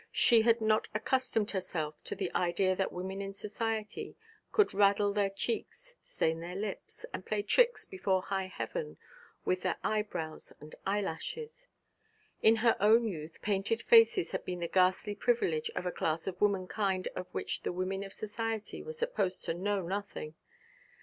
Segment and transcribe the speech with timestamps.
[0.11, 4.17] She had not accustomed herself to the idea that women in society
[4.51, 8.97] could raddle their cheeks, stain their lips, and play tricks before high heaven
[9.45, 11.67] with their eyebrows and eyelashes.
[12.41, 16.41] In her own youth painted faces had been the ghastly privilege of a class of
[16.41, 20.33] womankind of which the women of society were supposed to know nothing.